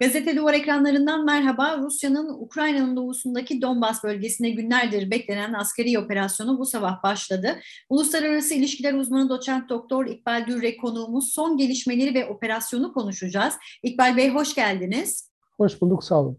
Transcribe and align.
Gazete 0.00 0.36
Duvar 0.36 0.54
ekranlarından 0.54 1.24
merhaba. 1.24 1.78
Rusya'nın 1.78 2.28
Ukrayna'nın 2.28 2.96
doğusundaki 2.96 3.62
Donbas 3.62 4.04
bölgesine 4.04 4.50
günlerdir 4.50 5.10
beklenen 5.10 5.52
askeri 5.52 5.98
operasyonu 5.98 6.58
bu 6.58 6.66
sabah 6.66 7.02
başladı. 7.02 7.60
Uluslararası 7.88 8.54
İlişkiler 8.54 8.94
Uzmanı 8.94 9.28
Doçent 9.28 9.68
Doktor 9.68 10.06
İkbal 10.06 10.46
Dürre 10.46 10.76
konuğumuz 10.76 11.32
son 11.32 11.56
gelişmeleri 11.56 12.14
ve 12.14 12.26
operasyonu 12.26 12.92
konuşacağız. 12.92 13.54
İkbal 13.82 14.16
Bey 14.16 14.30
hoş 14.30 14.54
geldiniz. 14.54 15.30
Hoş 15.56 15.80
bulduk, 15.80 16.04
sağ 16.04 16.20
olun. 16.20 16.38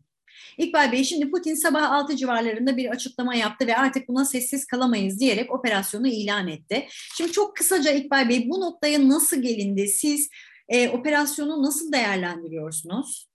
İkbal 0.58 0.92
Bey 0.92 1.04
şimdi 1.04 1.32
Putin 1.32 1.56
sabah 1.56 1.92
6 1.92 2.16
civarlarında 2.16 2.78
bir 2.78 2.90
açıklama 2.90 3.36
yaptı 3.36 3.68
ve 3.68 3.78
artık 3.78 4.08
buna 4.08 4.26
sessiz 4.26 4.66
kalamayız 4.66 5.20
diyerek 5.20 5.54
operasyonu 5.54 6.08
ilan 6.08 6.48
etti. 6.48 6.88
Şimdi 7.18 7.32
çok 7.32 7.56
kısaca 7.56 7.92
İkbal 7.92 8.30
Bey 8.30 8.50
bu 8.50 8.62
noktaya 8.62 9.10
nasıl 9.10 9.42
gelindi? 9.42 9.88
Siz 9.88 10.30
e, 10.70 10.90
operasyonu 10.90 11.64
nasıl 11.64 11.92
değerlendiriyorsunuz? 11.92 13.27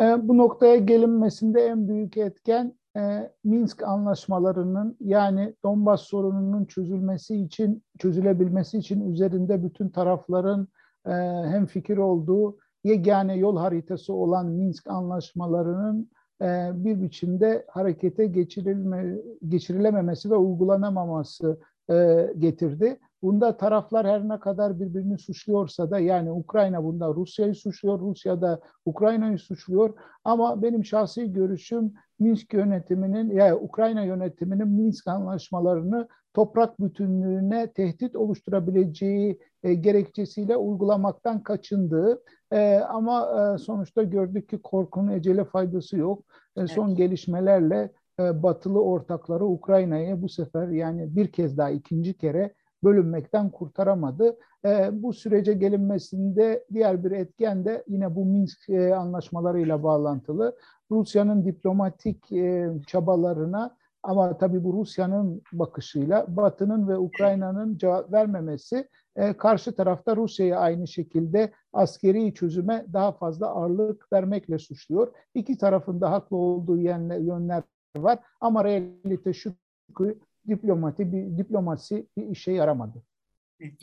E, 0.00 0.28
bu 0.28 0.38
noktaya 0.38 0.76
gelinmesinde 0.76 1.66
en 1.66 1.88
büyük 1.88 2.16
etken 2.16 2.74
e, 2.96 3.32
Minsk 3.44 3.82
anlaşmalarının 3.82 4.96
yani 5.00 5.54
Donbas 5.64 6.00
sorununun 6.00 6.64
çözülmesi 6.64 7.36
için, 7.36 7.82
çözülebilmesi 7.98 8.78
için 8.78 9.12
üzerinde 9.12 9.64
bütün 9.64 9.88
tarafların 9.88 10.68
e, 11.06 11.12
hem 11.46 11.66
fikir 11.66 11.96
olduğu 11.96 12.58
yegane 12.84 13.36
yol 13.36 13.56
haritası 13.56 14.12
olan 14.14 14.46
Minsk 14.46 14.86
anlaşmalarının 14.90 16.10
e, 16.42 16.70
bir 16.74 17.02
biçimde 17.02 17.64
harekete 17.68 18.26
geçirilme, 18.26 19.16
geçirilememesi 19.48 20.30
ve 20.30 20.36
uygulanamaması 20.36 21.60
e, 21.90 22.26
getirdi. 22.38 22.98
Bunda 23.22 23.56
taraflar 23.56 24.06
her 24.06 24.28
ne 24.28 24.40
kadar 24.40 24.80
birbirini 24.80 25.18
suçluyorsa 25.18 25.90
da 25.90 25.98
yani 25.98 26.32
Ukrayna 26.32 26.84
bunda 26.84 27.08
Rusya'yı 27.08 27.54
suçluyor, 27.54 28.00
Rusya 28.00 28.40
da 28.40 28.60
Ukrayna'yı 28.84 29.38
suçluyor. 29.38 29.94
Ama 30.24 30.62
benim 30.62 30.84
şahsi 30.84 31.32
görüşüm 31.32 31.92
Minsk 32.18 32.52
yönetiminin 32.54 33.30
ya 33.30 33.46
yani 33.46 33.54
Ukrayna 33.54 34.02
yönetiminin 34.02 34.68
Minsk 34.68 35.08
anlaşmalarını 35.08 36.08
toprak 36.34 36.80
bütünlüğüne 36.80 37.72
tehdit 37.72 38.16
oluşturabileceği 38.16 39.38
e, 39.62 39.74
gerekçesiyle 39.74 40.56
uygulamaktan 40.56 41.42
kaçındığı 41.42 42.22
e, 42.52 42.76
ama 42.76 43.28
e, 43.54 43.58
sonuçta 43.58 44.02
gördük 44.02 44.48
ki 44.48 44.58
korkunun 44.62 45.12
ecele 45.12 45.44
faydası 45.44 45.96
yok. 45.96 46.22
E, 46.56 46.66
son 46.66 46.88
evet. 46.88 46.98
gelişmelerle 46.98 47.92
e, 48.20 48.42
batılı 48.42 48.84
ortakları 48.84 49.44
Ukrayna'yı 49.44 50.22
bu 50.22 50.28
sefer 50.28 50.68
yani 50.68 51.16
bir 51.16 51.32
kez 51.32 51.58
daha 51.58 51.70
ikinci 51.70 52.14
kere 52.14 52.54
bölünmekten 52.84 53.50
kurtaramadı. 53.50 54.36
E, 54.64 54.88
bu 54.92 55.12
sürece 55.12 55.52
gelinmesinde 55.52 56.64
diğer 56.72 57.04
bir 57.04 57.10
etken 57.10 57.64
de 57.64 57.84
yine 57.88 58.16
bu 58.16 58.24
Minsk 58.24 58.68
e, 58.68 58.94
anlaşmalarıyla 58.94 59.82
bağlantılı. 59.82 60.56
Rusya'nın 60.90 61.44
diplomatik 61.44 62.32
e, 62.32 62.70
çabalarına 62.86 63.76
ama 64.02 64.38
tabii 64.38 64.64
bu 64.64 64.72
Rusya'nın 64.72 65.42
bakışıyla 65.52 66.26
Batı'nın 66.28 66.88
ve 66.88 66.98
Ukrayna'nın 66.98 67.78
cevap 67.78 68.12
vermemesi 68.12 68.88
e, 69.16 69.32
karşı 69.32 69.76
tarafta 69.76 70.16
Rusya'yı 70.16 70.58
aynı 70.58 70.88
şekilde 70.88 71.52
askeri 71.72 72.34
çözüme 72.34 72.86
daha 72.92 73.12
fazla 73.12 73.46
ağırlık 73.46 74.12
vermekle 74.12 74.58
suçluyor. 74.58 75.12
İki 75.34 75.58
tarafın 75.58 76.00
da 76.00 76.10
haklı 76.10 76.36
olduğu 76.36 76.76
yönler 76.78 77.62
var 77.96 78.18
ama 78.40 78.64
realite 78.64 79.32
şu 79.32 79.50
ki 79.98 80.18
diplomati 80.48 81.12
bir 81.12 81.38
diplomasi 81.38 82.06
bir 82.18 82.28
işe 82.28 82.52
yaramadı. 82.52 83.02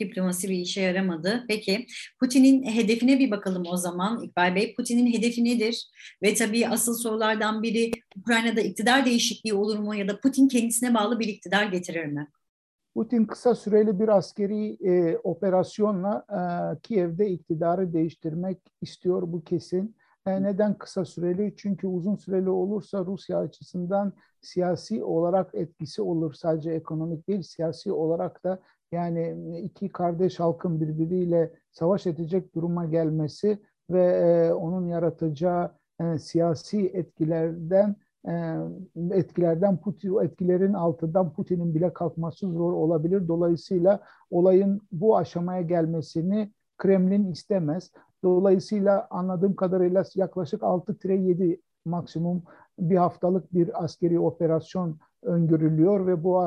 diplomasi 0.00 0.48
bir 0.48 0.58
işe 0.58 0.80
yaramadı. 0.80 1.44
Peki 1.48 1.86
Putin'in 2.20 2.62
hedefine 2.62 3.18
bir 3.18 3.30
bakalım 3.30 3.62
o 3.66 3.76
zaman 3.76 4.22
İkbal 4.22 4.54
Bey. 4.54 4.74
Putin'in 4.74 5.12
hedefi 5.12 5.44
nedir? 5.44 5.86
Ve 6.22 6.34
tabii 6.34 6.68
asıl 6.68 6.94
sorulardan 6.94 7.62
biri 7.62 7.90
Ukrayna'da 8.16 8.60
iktidar 8.60 9.06
değişikliği 9.06 9.54
olur 9.54 9.78
mu 9.78 9.94
ya 9.94 10.08
da 10.08 10.20
Putin 10.20 10.48
kendisine 10.48 10.94
bağlı 10.94 11.18
bir 11.20 11.28
iktidar 11.28 11.66
getirir 11.66 12.06
mi? 12.06 12.28
Putin 12.94 13.24
kısa 13.24 13.54
süreli 13.54 14.00
bir 14.00 14.08
askeri 14.08 14.76
e, 14.80 15.16
operasyonla 15.16 16.26
e, 16.30 16.40
Kiev'de 16.82 17.30
iktidarı 17.30 17.92
değiştirmek 17.92 18.58
istiyor 18.80 19.22
bu 19.22 19.44
kesin. 19.44 19.96
E, 20.26 20.42
neden 20.42 20.74
kısa 20.78 21.04
süreli? 21.04 21.54
Çünkü 21.56 21.86
uzun 21.86 22.16
süreli 22.16 22.50
olursa 22.50 23.04
Rusya 23.06 23.38
açısından 23.38 24.12
siyasi 24.40 25.04
olarak 25.04 25.54
etkisi 25.54 26.02
olur. 26.02 26.32
Sadece 26.32 26.70
ekonomik 26.70 27.28
değil, 27.28 27.42
siyasi 27.42 27.92
olarak 27.92 28.44
da 28.44 28.58
yani 28.92 29.36
iki 29.60 29.88
kardeş 29.88 30.40
halkın 30.40 30.80
birbiriyle 30.80 31.52
savaş 31.72 32.06
edecek 32.06 32.54
duruma 32.54 32.84
gelmesi 32.84 33.58
ve 33.90 34.04
e, 34.04 34.52
onun 34.52 34.86
yaratacağı 34.86 35.72
e, 36.00 36.18
siyasi 36.18 36.86
etkilerden 36.86 37.96
e, 38.28 38.56
etkilerden 39.10 39.76
Putin 39.76 40.24
etkilerin 40.24 40.72
altından 40.72 41.32
Putin'in 41.32 41.74
bile 41.74 41.92
kalkması 41.92 42.52
zor 42.52 42.72
olabilir. 42.72 43.28
Dolayısıyla 43.28 44.00
olayın 44.30 44.80
bu 44.92 45.16
aşamaya 45.16 45.62
gelmesini 45.62 46.52
Kremlin 46.78 47.32
istemez. 47.32 47.92
Dolayısıyla 48.24 49.06
anladığım 49.10 49.56
kadarıyla 49.56 50.04
yaklaşık 50.14 50.62
6-7 50.62 51.60
maksimum 51.84 52.42
bir 52.78 52.96
haftalık 52.96 53.54
bir 53.54 53.84
askeri 53.84 54.20
operasyon 54.20 54.98
öngörülüyor 55.22 56.06
ve 56.06 56.24
bu 56.24 56.38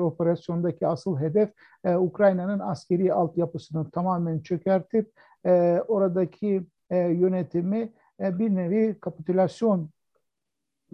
operasyondaki 0.00 0.86
asıl 0.86 1.18
hedef 1.18 1.50
e, 1.84 1.96
Ukrayna'nın 1.96 2.58
askeri 2.58 3.14
altyapısını 3.14 3.90
tamamen 3.90 4.40
çökertip 4.40 5.12
e, 5.46 5.82
oradaki 5.88 6.66
e, 6.90 6.98
yönetimi 6.98 7.92
e, 8.20 8.38
bir 8.38 8.54
nevi 8.54 9.00
kapitülasyon 9.00 9.90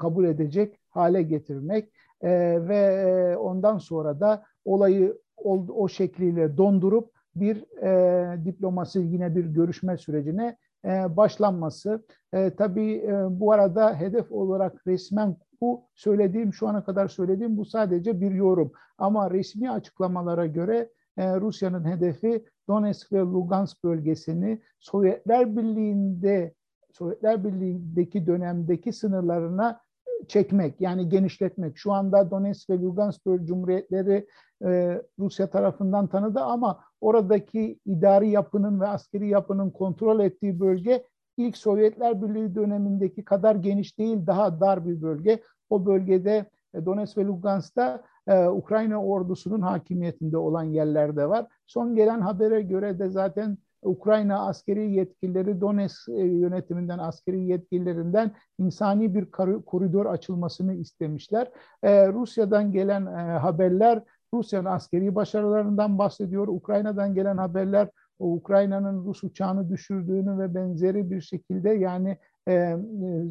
kabul 0.00 0.24
edecek 0.24 0.80
hale 0.88 1.22
getirmek 1.22 1.92
e, 2.20 2.30
ve 2.68 2.76
e, 2.76 3.36
ondan 3.36 3.78
sonra 3.78 4.20
da 4.20 4.44
olayı 4.64 5.18
o, 5.36 5.66
o 5.68 5.88
şekliyle 5.88 6.56
dondurup 6.56 7.17
bir 7.40 7.82
e, 7.82 8.44
diplomasi 8.44 8.98
yine 8.98 9.36
bir 9.36 9.44
görüşme 9.44 9.98
sürecine 9.98 10.56
e, 10.84 11.16
başlanması. 11.16 12.04
E, 12.32 12.50
tabii 12.50 12.92
e, 12.92 13.40
bu 13.40 13.52
arada 13.52 13.94
hedef 13.94 14.32
olarak 14.32 14.86
resmen 14.86 15.36
bu 15.60 15.82
söylediğim 15.94 16.54
şu 16.54 16.68
ana 16.68 16.84
kadar 16.84 17.08
söylediğim 17.08 17.56
bu 17.56 17.64
sadece 17.64 18.20
bir 18.20 18.30
yorum. 18.30 18.72
Ama 18.98 19.30
resmi 19.30 19.70
açıklamalara 19.70 20.46
göre 20.46 20.90
e, 21.16 21.36
Rusya'nın 21.36 21.84
hedefi 21.84 22.44
Donetsk 22.68 23.12
ve 23.12 23.18
Lugansk 23.18 23.84
bölgesini 23.84 24.62
Sovyetler 24.78 25.56
Birliği'nde 25.56 26.54
Sovyetler 26.92 27.44
Birliği'ndeki 27.44 28.26
dönemdeki 28.26 28.92
sınırlarına 28.92 29.80
çekmek 30.28 30.80
yani 30.80 31.08
genişletmek. 31.08 31.78
Şu 31.78 31.92
anda 31.92 32.30
Donetsk 32.30 32.70
ve 32.70 32.80
Lugansk 32.80 33.22
Cumhuriyetleri 33.24 34.26
e, 34.64 35.02
Rusya 35.18 35.50
tarafından 35.50 36.06
tanıdı 36.06 36.40
ama 36.40 36.80
oradaki 37.00 37.78
idari 37.86 38.30
yapının 38.30 38.80
ve 38.80 38.86
askeri 38.86 39.28
yapının 39.28 39.70
kontrol 39.70 40.20
ettiği 40.20 40.60
bölge 40.60 41.04
ilk 41.36 41.56
Sovyetler 41.56 42.22
Birliği 42.22 42.54
dönemindeki 42.54 43.24
kadar 43.24 43.54
geniş 43.54 43.98
değil, 43.98 44.26
daha 44.26 44.60
dar 44.60 44.86
bir 44.86 45.02
bölge. 45.02 45.42
O 45.70 45.86
bölgede 45.86 46.46
e, 46.74 46.86
Donetsk 46.86 47.18
ve 47.18 47.24
Lugansk'ta 47.24 48.02
e, 48.26 48.46
Ukrayna 48.46 49.04
ordusunun 49.04 49.60
hakimiyetinde 49.60 50.36
olan 50.36 50.64
yerlerde 50.64 51.28
var. 51.28 51.46
Son 51.66 51.96
gelen 51.96 52.20
habere 52.20 52.62
göre 52.62 52.98
de 52.98 53.10
zaten 53.10 53.58
Ukrayna 53.82 54.46
askeri 54.48 54.92
yetkilileri 54.92 55.60
Donetsk 55.60 56.08
e, 56.08 56.12
yönetiminden, 56.12 56.98
askeri 56.98 57.40
yetkililerinden 57.40 58.32
insani 58.58 59.14
bir 59.14 59.30
koridor 59.66 60.06
açılmasını 60.06 60.74
istemişler. 60.74 61.50
E, 61.82 62.08
Rusya'dan 62.08 62.72
gelen 62.72 63.06
e, 63.06 63.38
haberler 63.38 64.02
Rusya'nın 64.34 64.64
askeri 64.64 65.14
başarılarından 65.14 65.98
bahsediyor. 65.98 66.48
Ukrayna'dan 66.48 67.14
gelen 67.14 67.36
haberler 67.36 67.88
Ukrayna'nın 68.18 69.04
Rus 69.04 69.24
uçağını 69.24 69.70
düşürdüğünü 69.70 70.38
ve 70.38 70.54
benzeri 70.54 71.10
bir 71.10 71.20
şekilde 71.20 71.70
yani 71.70 72.18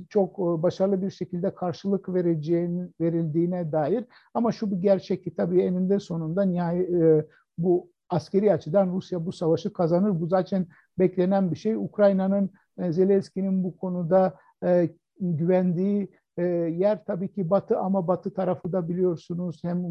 çok 0.09 0.38
başarılı 0.38 1.01
bir 1.01 1.09
şekilde 1.09 1.55
karşılık 1.55 2.13
vereceğini 2.13 2.89
verildiğine 3.01 3.71
dair 3.71 4.05
ama 4.33 4.51
şu 4.51 4.71
bir 4.71 4.75
gerçek 4.75 5.23
ki 5.23 5.35
tabii 5.35 5.61
eninde 5.61 5.99
sonunda 5.99 6.44
nihai 6.44 6.88
bu 7.57 7.89
askeri 8.09 8.54
açıdan 8.54 8.94
Rusya 8.94 9.25
bu 9.25 9.31
savaşı 9.31 9.74
kazanır. 9.74 10.21
Bu 10.21 10.27
zaten 10.27 10.68
beklenen 11.00 11.51
bir 11.51 11.56
şey. 11.56 11.75
Ukrayna'nın 11.75 12.50
e, 12.80 12.92
Zelenski'nin 12.92 13.63
bu 13.63 13.77
konuda 13.77 14.33
e, 14.63 14.89
güvendiği 15.19 16.12
e, 16.38 16.44
yer 16.77 17.06
tabii 17.06 17.31
ki 17.31 17.50
Batı 17.50 17.80
ama 17.80 18.07
Batı 18.07 18.33
tarafı 18.33 18.71
da 18.71 18.89
biliyorsunuz 18.89 19.63
hem 19.63 19.86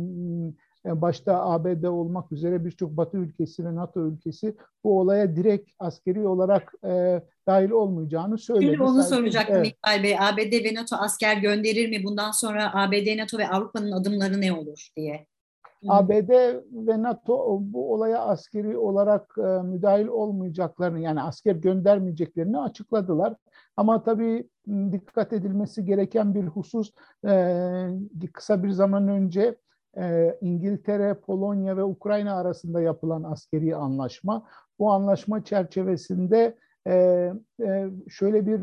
e, 0.87 1.01
başta 1.01 1.45
ABD 1.45 1.85
olmak 1.85 2.33
üzere 2.33 2.65
birçok 2.65 2.97
Batı 2.97 3.17
ülkesi 3.17 3.65
ve 3.65 3.75
NATO 3.75 4.07
ülkesi 4.07 4.57
bu 4.85 5.01
olaya 5.01 5.37
direkt 5.37 5.71
askeri 5.79 6.27
olarak 6.27 6.75
e, 6.85 7.23
dahil 7.47 7.71
olmayacağını 7.71 8.39
söyledi. 8.39 8.65
Şimdi 8.65 8.83
onu 8.83 9.03
soracaktım 9.03 9.57
evet. 9.57 9.67
İkbal 9.67 10.03
Bey. 10.03 10.19
ABD 10.19 10.65
ve 10.65 10.75
NATO 10.75 10.97
asker 10.97 11.37
gönderir 11.37 11.89
mi? 11.89 12.05
Bundan 12.05 12.31
sonra 12.31 12.75
ABD, 12.75 13.19
NATO 13.19 13.39
ve 13.39 13.49
Avrupa'nın 13.49 13.93
adımları 13.93 14.41
ne 14.41 14.53
olur 14.53 14.89
diye. 14.97 15.27
ABD 15.89 16.31
ve 16.73 17.03
NATO 17.03 17.59
bu 17.61 17.93
olaya 17.93 18.21
askeri 18.21 18.79
olarak 18.79 19.35
e, 19.39 19.63
müdahil 19.63 20.07
olmayacaklarını 20.07 21.01
yani 21.01 21.23
asker 21.23 21.57
göndermeyeceklerini 21.57 22.59
açıkladılar. 22.59 23.35
Ama 23.77 24.03
tabii 24.03 24.49
dikkat 24.93 25.33
edilmesi 25.33 25.85
gereken 25.85 26.35
bir 26.35 26.45
husus 26.45 26.93
e, 27.29 28.29
kısa 28.33 28.63
bir 28.63 28.71
zaman 28.71 29.09
önce 29.09 29.57
e, 29.97 30.39
İngiltere, 30.41 31.15
Polonya 31.15 31.77
ve 31.77 31.85
Ukrayna 31.85 32.35
arasında 32.35 32.81
yapılan 32.81 33.23
askeri 33.23 33.77
anlaşma. 33.77 34.47
Bu 34.79 34.93
anlaşma 34.93 35.45
çerçevesinde 35.45 36.57
şöyle 38.09 38.47
bir 38.47 38.61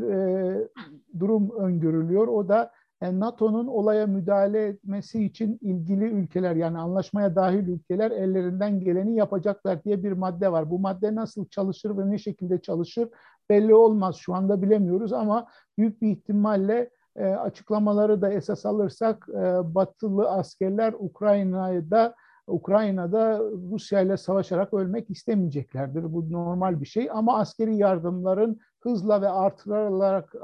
durum 1.20 1.52
öngörülüyor. 1.52 2.28
O 2.28 2.48
da 2.50 2.72
NATO'nun 3.12 3.68
olaya 3.68 4.08
müdahale 4.08 4.68
etmesi 4.68 5.26
için 5.26 5.60
ilgili 5.62 6.06
ülkeler 6.06 6.56
yani 6.56 6.78
anlaşmaya 6.78 7.36
dahil 7.36 7.68
ülkeler 7.68 8.12
ellerinden 8.12 8.80
geleni 8.80 9.16
yapacaklar 9.16 9.84
diye 9.84 10.04
bir 10.04 10.12
madde 10.12 10.52
var. 10.52 10.70
Bu 10.70 10.80
madde 10.80 11.16
nasıl 11.16 11.46
çalışır 11.46 11.98
ve 11.98 12.10
ne 12.10 12.18
şekilde 12.18 12.62
çalışır 12.62 13.10
belli 13.50 13.76
olmaz. 13.76 14.16
Şu 14.16 14.34
anda 14.34 14.62
bilemiyoruz 14.62 15.14
ama 15.14 15.48
büyük 15.78 16.02
bir 16.02 16.12
ihtimalle 16.12 16.90
e, 17.16 17.26
açıklamaları 17.26 18.22
da 18.22 18.34
esas 18.34 18.66
alırsak 18.66 19.28
e, 19.30 19.76
batılı 19.76 20.30
askerler 20.30 20.94
Ukrayna'da 21.00 22.16
Ukrayna'da 22.48 23.40
Rusya 23.72 24.02
ile 24.02 24.18
savaşarak 24.18 24.74
ölmek 24.74 25.10
istemeyeceklerdir. 25.10 26.14
Bu 26.14 26.32
normal 26.32 26.82
bir 26.82 26.86
şey 26.86 27.10
ama 27.12 27.38
askeri 27.40 27.76
yardımların 27.76 28.60
hızla 28.86 29.22
ve 29.22 29.30
artırılarak 29.30 30.36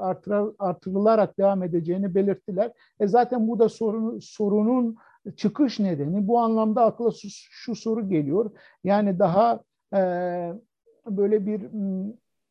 artırılarak 0.58 1.38
devam 1.38 1.62
edeceğini 1.62 2.14
belirttiler. 2.14 2.72
E 3.00 3.06
zaten 3.06 3.48
bu 3.48 3.58
da 3.58 3.68
sorun, 3.68 4.18
sorunun 4.18 4.96
çıkış 5.36 5.78
nedeni. 5.78 6.28
Bu 6.28 6.38
anlamda 6.40 6.84
akla 6.84 7.10
şu, 7.10 7.28
şu 7.30 7.74
soru 7.74 8.08
geliyor. 8.08 8.50
Yani 8.84 9.18
daha 9.18 9.60
e, 9.94 10.00
böyle 11.06 11.46
bir 11.46 11.62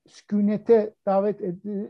sükunete 0.08 0.94
davet 1.06 1.42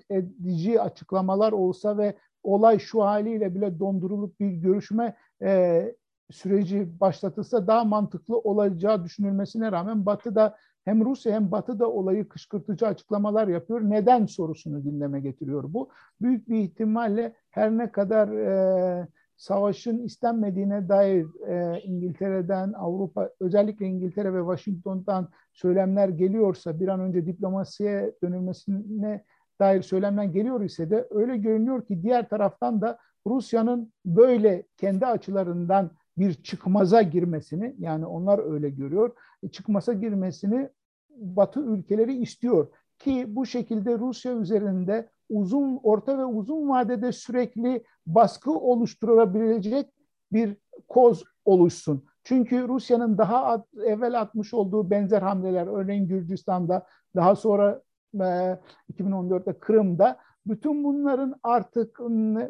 edici 0.09 0.81
açıklamalar 0.81 1.51
olsa 1.51 1.97
ve 1.97 2.15
olay 2.43 2.79
şu 2.79 3.03
haliyle 3.03 3.55
bile 3.55 3.79
dondurulup 3.79 4.39
bir 4.39 4.49
görüşme 4.49 5.15
e, 5.41 5.95
süreci 6.31 6.99
başlatılsa 6.99 7.67
daha 7.67 7.83
mantıklı 7.83 8.37
olacağı 8.37 9.03
düşünülmesine 9.03 9.71
rağmen 9.71 10.05
Batı 10.05 10.35
da 10.35 10.57
hem 10.85 11.05
Rusya 11.05 11.33
hem 11.33 11.51
Batı 11.51 11.79
da 11.79 11.91
olayı 11.91 12.29
kışkırtıcı 12.29 12.87
açıklamalar 12.87 13.47
yapıyor. 13.47 13.81
Neden 13.81 14.25
sorusunu 14.25 14.83
gündeme 14.83 15.19
getiriyor 15.19 15.63
bu. 15.67 15.89
Büyük 16.21 16.49
bir 16.49 16.59
ihtimalle 16.59 17.35
her 17.49 17.71
ne 17.71 17.91
kadar 17.91 18.27
e, 18.27 19.07
savaşın 19.37 20.03
istenmediğine 20.03 20.89
dair 20.89 21.27
e, 21.47 21.81
İngiltere'den, 21.81 22.73
Avrupa, 22.73 23.29
özellikle 23.39 23.85
İngiltere 23.85 24.33
ve 24.33 24.39
Washington'dan 24.39 25.29
söylemler 25.53 26.09
geliyorsa, 26.09 26.79
bir 26.79 26.87
an 26.87 26.99
önce 26.99 27.25
diplomasiye 27.25 28.13
dönülmesine 28.23 29.23
dair 29.59 29.81
söylemler 29.81 30.23
geliyor 30.23 30.61
ise 30.61 30.89
de 30.89 31.07
öyle 31.09 31.37
görünüyor 31.37 31.85
ki 31.85 32.03
diğer 32.03 32.29
taraftan 32.29 32.81
da 32.81 32.97
Rusya'nın 33.27 33.93
böyle 34.05 34.63
kendi 34.77 35.05
açılarından 35.05 35.91
bir 36.19 36.33
çıkmaza 36.33 37.01
girmesini 37.01 37.75
yani 37.80 38.06
onlar 38.06 38.54
öyle 38.54 38.69
görüyor. 38.69 39.12
E, 39.44 39.48
çıkmaza 39.48 39.94
girmesini 39.94 40.69
Batı 41.10 41.60
ülkeleri 41.60 42.18
istiyor 42.18 42.68
ki 43.00 43.25
bu 43.27 43.45
şekilde 43.45 44.00
Rusya 44.00 44.33
üzerinde 44.33 45.10
uzun 45.30 45.80
orta 45.83 46.18
ve 46.18 46.25
uzun 46.25 46.69
vadede 46.69 47.12
sürekli 47.12 47.83
baskı 48.07 48.51
oluşturabilecek 48.51 49.89
bir 50.31 50.57
koz 50.88 51.24
oluşsun. 51.45 52.04
Çünkü 52.24 52.68
Rusya'nın 52.68 53.18
daha 53.18 53.45
at, 53.45 53.68
evvel 53.86 54.21
atmış 54.21 54.54
olduğu 54.54 54.89
benzer 54.89 55.21
hamleler 55.21 55.68
örneğin 55.68 56.07
Gürcistan'da 56.07 56.86
daha 57.16 57.36
sonra 57.36 57.81
e, 58.13 58.57
2014'te 58.94 59.54
Kırım'da 59.54 60.18
bütün 60.45 60.83
bunların 60.83 61.36
artık 61.44 62.00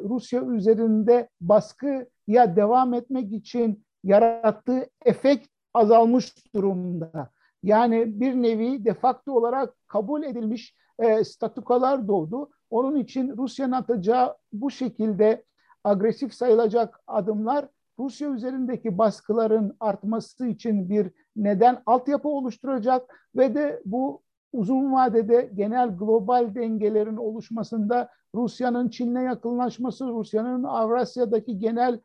Rusya 0.10 0.46
üzerinde 0.46 1.30
baskıya 2.30 2.56
devam 2.56 2.94
etmek 2.94 3.34
için 3.34 3.84
yarattığı 4.04 4.90
efekt 5.06 5.48
azalmış 5.74 6.34
durumda. 6.56 7.30
Yani 7.64 8.20
bir 8.20 8.34
nevi 8.34 8.86
defakto 8.86 9.32
olarak 9.32 9.74
kabul 9.88 10.24
edilmiş 10.24 10.76
e, 11.00 11.24
statükalar 11.24 12.08
doğdu. 12.08 12.50
Onun 12.70 12.96
için 12.96 13.38
Rusya'nın 13.38 13.72
atacağı 13.72 14.36
bu 14.54 14.72
şekilde 14.72 15.44
agresif 15.84 16.34
sayılacak 16.34 17.00
adımlar 17.08 17.68
Rusya 18.00 18.30
üzerindeki 18.30 18.98
baskıların 18.98 19.76
artması 19.80 20.48
için 20.48 20.90
bir 20.90 21.12
neden 21.36 21.82
altyapı 21.86 22.30
oluşturacak 22.30 23.30
ve 23.36 23.56
de 23.56 23.82
bu 23.86 24.22
uzun 24.54 24.94
vadede 24.94 25.52
genel 25.56 25.98
global 25.98 26.56
dengelerin 26.56 27.18
oluşmasında 27.18 28.10
Rusya'nın 28.36 28.90
Çin'le 28.90 29.22
yakınlaşması, 29.22 30.08
Rusya'nın 30.08 30.64
Avrasya'daki 30.64 31.60
genel 31.60 32.00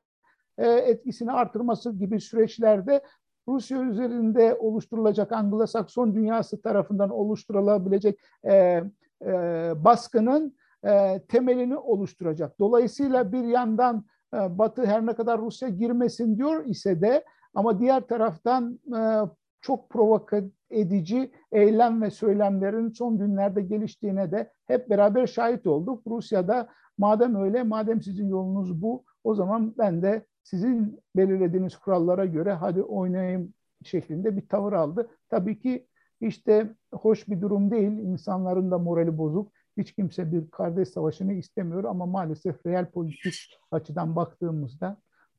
e, 0.59 0.69
etkisini 0.69 1.33
artırması 1.33 1.93
gibi 1.93 2.21
süreçlerde 2.21 3.03
Rusya 3.49 3.83
üzerinde 3.83 4.55
oluşturulacak 4.55 5.33
Anglo-Sakson 5.33 6.15
dünyası 6.15 6.63
tarafından 6.63 7.11
oluşturulabilecek 7.11 8.21
e, 8.45 8.83
e, 9.25 9.33
baskının 9.77 10.57
e, 10.85 11.23
temelini 11.29 11.77
oluşturacak. 11.77 12.59
Dolayısıyla 12.59 13.33
bir 13.33 13.45
yandan 13.45 14.05
e, 14.35 14.59
Batı 14.59 14.87
her 14.87 15.07
ne 15.07 15.15
kadar 15.15 15.41
Rusya 15.41 15.69
girmesin 15.69 16.37
diyor 16.37 16.65
ise 16.65 17.01
de 17.01 17.25
ama 17.55 17.79
diğer 17.81 18.01
taraftan 18.01 18.79
e, 18.97 19.01
çok 19.61 19.91
provoka 19.91 20.43
edici 20.71 21.33
eylem 21.53 22.03
ve 22.03 22.11
söylemlerin 22.11 22.91
son 22.91 23.19
günlerde 23.19 23.63
geliştiğine 23.63 24.33
de 24.33 24.53
hep 24.67 24.91
beraber 24.91 25.27
şahit 25.27 25.67
olduk. 25.67 26.03
Rusya'da 26.07 26.69
madem 26.99 27.35
öyle, 27.35 27.63
madem 27.63 28.03
sizin 28.03 28.29
yolunuz 28.29 28.83
bu, 28.83 29.05
o 29.25 29.35
zaman 29.35 29.75
ben 29.79 30.03
de 30.03 30.27
sizin 30.45 31.01
belirlediğiniz 31.17 31.77
kurallara 31.77 32.27
göre 32.27 32.53
hadi 32.53 32.83
oynayayım 32.83 33.55
şeklinde 33.85 34.37
bir 34.37 34.49
tavır 34.49 34.73
aldı. 34.73 35.11
Tabii 35.29 35.59
ki 35.59 35.87
işte 36.21 36.75
hoş 36.93 37.29
bir 37.29 37.41
durum 37.41 37.71
değil. 37.71 37.93
İnsanların 37.93 38.71
da 38.71 38.79
morali 38.79 39.19
bozuk. 39.19 39.53
Hiç 39.77 39.93
kimse 39.93 40.33
bir 40.33 40.51
kardeş 40.51 40.89
savaşını 40.89 41.33
istemiyor 41.33 41.85
ama 41.85 42.07
maalesef 42.07 42.67
real 42.67 42.91
politik 42.91 43.59
açıdan 43.71 44.17
baktığımızda 44.17 44.97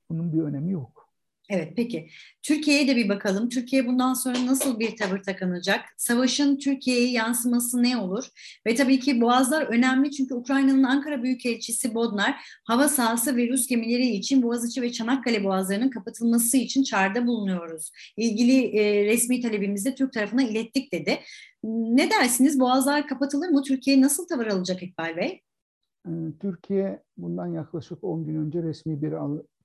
bunun 0.09 0.33
bir 0.33 0.41
önemi 0.41 0.71
yok. 0.71 1.04
Evet 1.49 1.73
peki. 1.75 2.07
Türkiye'ye 2.43 2.87
de 2.87 2.95
bir 2.95 3.09
bakalım. 3.09 3.49
Türkiye 3.49 3.87
bundan 3.87 4.13
sonra 4.13 4.45
nasıl 4.45 4.79
bir 4.79 4.95
tavır 4.95 5.23
takınacak? 5.23 5.79
Savaşın 5.97 6.57
Türkiye'ye 6.57 7.11
yansıması 7.11 7.83
ne 7.83 7.97
olur? 7.97 8.29
Ve 8.67 8.75
tabii 8.75 8.99
ki 8.99 9.21
Boğazlar 9.21 9.61
önemli 9.61 10.11
çünkü 10.11 10.33
Ukrayna'nın 10.33 10.83
Ankara 10.83 11.23
Büyükelçisi 11.23 11.95
Bodnar 11.95 12.35
hava 12.63 12.87
sahası 12.87 13.37
ve 13.37 13.49
Rus 13.49 13.67
gemileri 13.67 14.07
için 14.07 14.43
Boğaziçi 14.43 14.81
ve 14.81 14.91
Çanakkale 14.91 15.43
boğazlarının 15.43 15.89
kapatılması 15.89 16.57
için 16.57 16.83
çağrıda 16.83 17.27
bulunuyoruz. 17.27 17.91
İlgili 18.17 18.77
e, 18.77 19.05
resmi 19.05 19.41
talebimizi 19.41 19.95
Türk 19.95 20.13
tarafına 20.13 20.43
ilettik 20.43 20.91
dedi. 20.91 21.19
Ne 21.63 22.09
dersiniz? 22.09 22.59
Boğazlar 22.59 23.07
kapatılır 23.07 23.49
mı? 23.49 23.63
Türkiye 23.63 24.01
nasıl 24.01 24.27
tavır 24.27 24.47
alacak 24.47 24.83
İkbal 24.83 25.17
Bey? 25.17 25.41
Ee, 26.07 26.11
Türkiye 26.39 27.03
bundan 27.17 27.47
yaklaşık 27.47 28.03
10 28.03 28.25
gün 28.25 28.35
önce 28.35 28.63
resmi 28.63 29.01
bir 29.01 29.11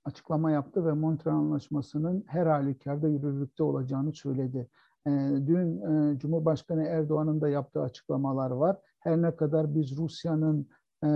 açıklama 0.04 0.50
yaptı 0.50 0.87
ve 0.87 0.92
Montreal 0.92 1.35
Anlaşması'nın 1.35 2.25
her 2.26 2.47
halükarda 2.47 3.09
yürürlükte 3.09 3.62
olacağını 3.62 4.12
söyledi. 4.12 4.69
Ee, 5.07 5.11
dün 5.47 5.80
e, 5.80 6.19
Cumhurbaşkanı 6.19 6.85
Erdoğan'ın 6.85 7.40
da 7.40 7.49
yaptığı 7.49 7.83
açıklamalar 7.83 8.50
var. 8.50 8.76
Her 9.00 9.23
ne 9.23 9.37
kadar 9.37 9.75
biz 9.75 9.97
Rusya'nın 9.97 10.69
e, 11.04 11.09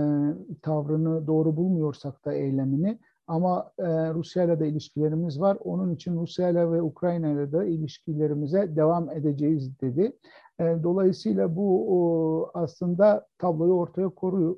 tavrını 0.61 1.27
doğru 1.27 1.57
bulmuyorsak 1.57 2.25
da 2.25 2.33
eylemini 2.33 2.99
ama 3.27 3.71
e, 3.79 4.13
Rusya 4.13 4.43
ile 4.43 4.59
de 4.59 4.67
ilişkilerimiz 4.67 5.41
var. 5.41 5.57
Onun 5.63 5.95
için 5.95 6.15
Rusya 6.15 6.49
ile 6.49 6.71
ve 6.71 6.81
Ukrayna 6.81 7.31
ile 7.31 7.51
de 7.51 7.69
ilişkilerimize 7.69 8.75
devam 8.75 9.09
edeceğiz 9.09 9.81
dedi. 9.81 10.17
Dolayısıyla 10.59 11.55
bu 11.55 12.51
aslında 12.53 13.27
tabloyu 13.37 13.73
ortaya 13.73 14.09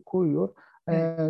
koyuyor. 0.06 0.50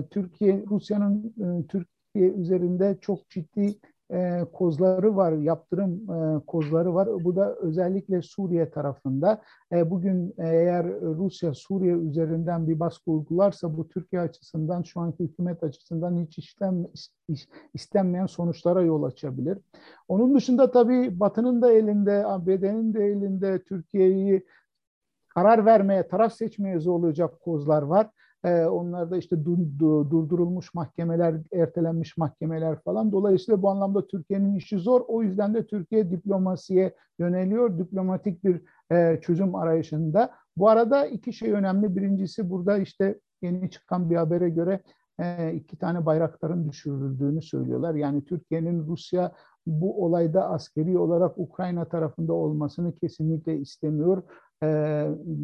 Türkiye, 0.09 0.65
Rusya'nın 0.69 1.33
Türk 1.69 1.87
üzerinde 2.15 2.97
çok 3.01 3.29
ciddi 3.29 3.79
e, 4.13 4.45
kozları 4.53 5.15
var, 5.15 5.31
yaptırım 5.31 6.11
e, 6.11 6.45
kozları 6.45 6.93
var. 6.93 7.23
Bu 7.23 7.35
da 7.35 7.55
özellikle 7.55 8.21
Suriye 8.21 8.69
tarafında. 8.69 9.41
E, 9.71 9.89
bugün 9.91 10.33
eğer 10.37 11.01
Rusya 11.01 11.53
Suriye 11.53 11.93
üzerinden 11.93 12.67
bir 12.67 12.79
baskı 12.79 13.11
uygularsa 13.11 13.77
bu 13.77 13.87
Türkiye 13.87 14.21
açısından, 14.21 14.83
şu 14.83 14.99
anki 14.99 15.23
hükümet 15.23 15.63
açısından 15.63 16.25
hiç 16.25 16.37
işlem, 16.37 16.85
istenmeyen 17.73 18.25
sonuçlara 18.25 18.81
yol 18.81 19.03
açabilir. 19.03 19.57
Onun 20.07 20.35
dışında 20.35 20.71
tabii 20.71 21.19
Batı'nın 21.19 21.61
da 21.61 21.71
elinde, 21.71 22.25
ABD'nin 22.25 22.93
de 22.93 23.05
elinde 23.05 23.63
Türkiye'yi 23.63 24.45
karar 25.29 25.65
vermeye, 25.65 26.07
taraf 26.07 26.33
seçmeye 26.33 26.79
zorlayacak 26.79 27.41
kozlar 27.41 27.81
var. 27.81 28.09
E, 28.47 28.65
onlar 28.65 29.11
da 29.11 29.17
işte 29.17 29.45
du, 29.45 29.57
du, 29.79 30.11
durdurulmuş 30.11 30.73
mahkemeler, 30.73 31.35
ertelenmiş 31.53 32.17
mahkemeler 32.17 32.81
falan. 32.81 33.11
Dolayısıyla 33.11 33.61
bu 33.61 33.69
anlamda 33.69 34.07
Türkiye'nin 34.07 34.55
işi 34.55 34.77
zor. 34.79 35.01
O 35.07 35.23
yüzden 35.23 35.53
de 35.53 35.65
Türkiye 35.65 36.11
diplomasiye 36.11 36.95
yöneliyor. 37.19 37.79
Diplomatik 37.79 38.43
bir 38.43 38.61
e, 38.91 39.19
çözüm 39.21 39.55
arayışında. 39.55 40.31
Bu 40.57 40.69
arada 40.69 41.05
iki 41.05 41.33
şey 41.33 41.51
önemli. 41.51 41.95
Birincisi 41.95 42.49
burada 42.49 42.77
işte 42.77 43.19
yeni 43.41 43.69
çıkan 43.69 44.09
bir 44.09 44.15
habere 44.15 44.49
göre 44.49 44.81
e, 45.19 45.53
iki 45.53 45.77
tane 45.77 46.05
bayrakların 46.05 46.69
düşürüldüğünü 46.69 47.41
söylüyorlar. 47.41 47.95
Yani 47.95 48.25
Türkiye'nin 48.25 48.87
Rusya 48.87 49.31
bu 49.65 50.05
olayda 50.05 50.49
askeri 50.49 50.97
olarak 50.97 51.37
Ukrayna 51.37 51.85
tarafında 51.85 52.33
olmasını 52.33 52.95
kesinlikle 52.95 53.57
istemiyor. 53.57 54.23
E, 54.63 54.67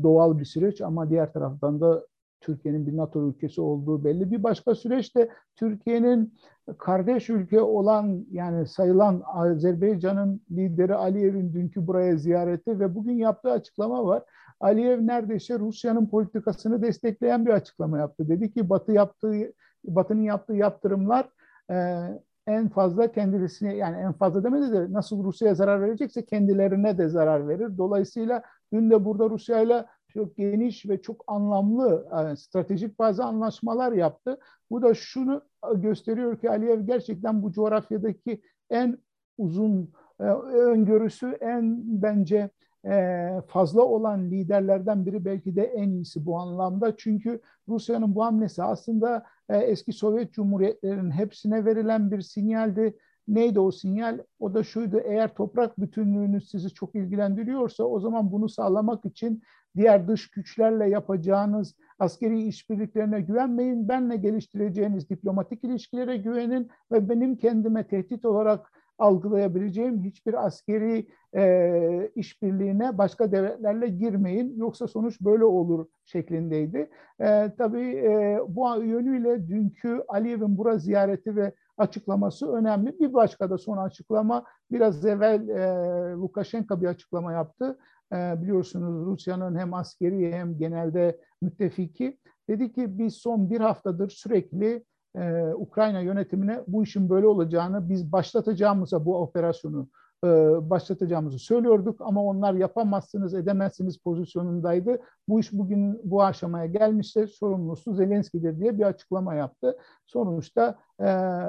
doğal 0.04 0.40
bir 0.40 0.46
süreç 0.46 0.82
ama 0.82 1.10
diğer 1.10 1.34
taraftan 1.34 1.82
da 1.82 2.04
Türkiye'nin 2.44 2.88
bir 2.88 2.98
NATO 2.98 3.30
ülkesi 3.30 3.62
olduğu 3.62 4.04
belli. 4.04 4.32
Bir 4.32 4.44
başka 4.44 4.76
süreç 4.76 5.16
de 5.16 5.30
Türkiye'nin 5.56 6.34
kardeş 6.78 7.30
ülke 7.30 7.62
olan 7.62 8.26
yani 8.32 8.68
sayılan 8.68 9.22
Azerbaycan'ın 9.26 10.42
lideri 10.52 10.96
Aliyev'in 10.96 11.54
dünkü 11.54 11.88
buraya 11.88 12.18
ziyareti 12.18 12.80
ve 12.80 12.96
bugün 12.96 13.14
yaptığı 13.14 13.52
açıklama 13.52 14.06
var. 14.06 14.24
Aliyev 14.60 15.08
neredeyse 15.08 15.60
Rusya'nın 15.60 16.08
politikasını 16.08 16.82
destekleyen 16.82 17.46
bir 17.46 17.52
açıklama 17.52 18.00
yaptı. 18.00 18.30
Dedi 18.30 18.52
ki 18.52 18.70
Batı 18.70 18.92
yaptığı 18.92 19.54
Batı'nın 19.84 20.22
yaptığı 20.22 20.54
yaptırımlar 20.54 21.30
e, 21.72 22.08
en 22.48 22.70
fazla 22.70 23.12
kendisine 23.12 23.76
yani 23.76 23.98
en 23.98 24.14
fazla 24.14 24.44
demedi 24.44 24.72
de 24.72 24.94
nasıl 24.94 25.24
Rusya'ya 25.24 25.56
zarar 25.56 25.82
verecekse 25.82 26.26
kendilerine 26.26 26.98
de 26.98 27.10
zarar 27.10 27.48
verir. 27.48 27.78
Dolayısıyla 27.78 28.44
dün 28.74 28.90
de 28.90 29.06
burada 29.06 29.30
Rusya'yla 29.30 29.86
çok 30.14 30.38
geniş 30.38 30.90
ve 30.90 31.02
çok 31.02 31.24
anlamlı 31.28 32.08
yani 32.12 32.32
e, 32.32 32.36
stratejik 32.36 33.00
bazı 33.00 33.24
anlaşmalar 33.24 33.92
yaptı. 33.92 34.40
Bu 34.72 34.82
da 34.82 34.94
şunu 34.94 35.42
gösteriyor 35.76 36.40
ki 36.40 36.50
Aliyev 36.50 36.82
gerçekten 36.82 37.44
bu 37.44 37.52
coğrafyadaki 37.52 38.42
en 38.70 38.98
uzun 39.38 39.94
e, 40.20 40.24
öngörüsü 40.24 41.38
en 41.42 41.80
bence 42.02 42.50
e, 42.86 43.30
fazla 43.48 43.82
olan 43.82 44.32
liderlerden 44.32 45.06
biri 45.06 45.26
belki 45.26 45.56
de 45.56 45.64
en 45.64 45.90
iyisi 45.90 46.26
bu 46.26 46.40
anlamda. 46.40 46.98
Çünkü 46.98 47.42
Rusya'nın 47.70 48.16
bu 48.16 48.26
hamlesi 48.26 48.64
aslında 48.64 49.24
eski 49.50 49.94
Sovyet 49.94 50.34
Cumhuriyetlerinin 50.34 51.12
hepsine 51.12 51.66
verilen 51.66 52.12
bir 52.12 52.22
sinyaldi. 52.22 52.98
Neydi 53.28 53.60
o 53.60 53.72
sinyal? 53.72 54.20
O 54.40 54.54
da 54.54 54.64
şuydu, 54.64 55.02
eğer 55.06 55.36
toprak 55.36 55.80
bütünlüğünüz 55.80 56.50
sizi 56.50 56.74
çok 56.74 56.96
ilgilendiriyorsa 56.96 57.84
o 57.84 58.00
zaman 58.00 58.32
bunu 58.32 58.50
sağlamak 58.50 59.06
için 59.06 59.44
diğer 59.76 60.08
dış 60.08 60.32
güçlerle 60.32 60.90
yapacağınız 60.90 61.76
askeri 62.00 62.48
işbirliklerine 62.48 63.22
güvenmeyin. 63.22 63.90
Benle 63.90 64.16
geliştireceğiniz 64.16 65.10
diplomatik 65.10 65.64
ilişkilere 65.64 66.18
güvenin 66.18 66.70
ve 66.92 67.10
benim 67.10 67.36
kendime 67.36 67.88
tehdit 67.88 68.26
olarak 68.26 68.83
algılayabileceğim 69.04 70.04
hiçbir 70.04 70.46
askeri 70.46 71.08
e, 71.36 72.12
işbirliğine 72.16 72.98
başka 72.98 73.32
devletlerle 73.32 73.88
girmeyin 73.88 74.58
yoksa 74.58 74.88
sonuç 74.88 75.22
böyle 75.22 75.46
olur 75.46 75.86
şeklindeydi. 76.06 76.90
E, 77.20 77.52
tabii 77.58 77.96
e, 77.96 78.40
bu 78.48 78.84
yönüyle 78.84 79.48
dünkü 79.48 80.04
Aliyev'in 80.08 80.58
bura 80.58 80.78
ziyareti 80.78 81.36
ve 81.36 81.54
açıklaması 81.78 82.52
önemli. 82.52 83.00
Bir 83.00 83.14
başka 83.14 83.50
da 83.50 83.58
son 83.58 83.78
açıklama 83.78 84.44
biraz 84.72 85.06
evvel 85.06 85.48
e, 85.48 86.14
Lukashenko 86.14 86.82
bir 86.82 86.88
açıklama 86.88 87.34
yaptı. 87.34 87.78
E, 88.14 88.42
biliyorsunuz 88.42 89.06
Rusya'nın 89.06 89.56
hem 89.60 89.74
askeri 89.74 90.34
hem 90.34 90.58
genelde 90.58 91.20
müttefiki. 91.42 92.18
Dedi 92.50 92.72
ki 92.72 93.00
biz 93.00 93.14
son 93.14 93.50
bir 93.50 93.60
haftadır 93.60 94.10
sürekli 94.10 94.84
e, 95.16 95.54
Ukrayna 95.54 96.00
yönetimine 96.00 96.60
bu 96.68 96.84
işin 96.84 97.10
böyle 97.10 97.28
olacağını 97.28 97.90
biz 97.90 98.12
başlatacağımıza 98.12 99.06
bu 99.06 99.18
operasyonu 99.18 99.88
e, 100.24 100.28
başlatacağımızı 100.70 101.40
söylüyorduk 101.40 102.02
ama 102.02 102.24
onlar 102.24 102.54
yapamazsınız 102.54 103.34
edemezsiniz 103.34 103.98
pozisyonundaydı. 103.98 105.00
Bu 105.28 105.40
iş 105.40 105.54
bugün 105.54 106.02
bu 106.04 106.24
aşamaya 106.24 106.66
gelmişse 106.66 107.28
sorumlusu 107.28 107.94
Zelenski'dir 107.94 108.60
diye 108.60 108.78
bir 108.78 108.84
açıklama 108.84 109.36
yaptı. 109.36 109.78
Sonuçta 110.06 110.80
e, 111.00 111.06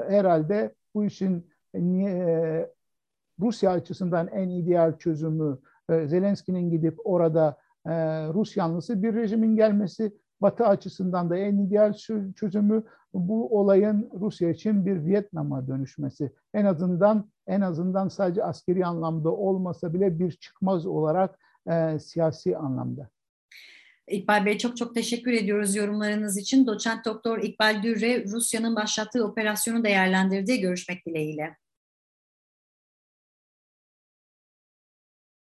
herhalde 0.08 0.74
bu 0.94 1.04
işin 1.04 1.46
e, 1.74 2.70
Rusya 3.40 3.70
açısından 3.70 4.28
en 4.28 4.48
ideal 4.48 4.98
çözümü 4.98 5.58
e, 5.90 6.06
Zelenski'nin 6.06 6.70
gidip 6.70 6.98
orada 7.04 7.56
e, 7.86 7.92
Rus 8.28 8.56
yanlısı 8.56 9.02
bir 9.02 9.14
rejimin 9.14 9.56
gelmesi 9.56 10.12
Batı 10.44 10.66
açısından 10.66 11.30
da 11.30 11.36
en 11.36 11.58
ideal 11.58 11.94
çözümü 12.36 12.84
bu 13.14 13.58
olayın 13.58 14.10
Rusya 14.20 14.50
için 14.50 14.86
bir 14.86 15.04
Vietnam'a 15.04 15.68
dönüşmesi. 15.68 16.32
En 16.54 16.64
azından 16.64 17.30
en 17.46 17.60
azından 17.60 18.08
sadece 18.08 18.44
askeri 18.44 18.86
anlamda 18.86 19.30
olmasa 19.30 19.94
bile 19.94 20.18
bir 20.18 20.30
çıkmaz 20.30 20.86
olarak 20.86 21.38
e, 21.70 21.98
siyasi 21.98 22.56
anlamda. 22.56 23.08
İkbal 24.08 24.46
Bey 24.46 24.58
çok 24.58 24.76
çok 24.76 24.94
teşekkür 24.94 25.32
ediyoruz 25.32 25.76
yorumlarınız 25.76 26.38
için. 26.38 26.66
Doçent 26.66 27.04
Doktor 27.04 27.42
İkbal 27.42 27.82
Dürre 27.82 28.24
Rusya'nın 28.24 28.76
başlattığı 28.76 29.24
operasyonu 29.26 29.84
değerlendirdi. 29.84 30.60
Görüşmek 30.60 31.06
dileğiyle. 31.06 31.56